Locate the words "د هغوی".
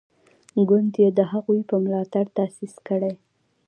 1.17-1.59